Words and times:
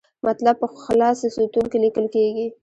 مطلب 0.27 0.55
په 0.61 0.67
خلص 0.83 1.19
ستون 1.35 1.65
کې 1.71 1.77
لیکل 1.83 2.05
کیږي. 2.15 2.47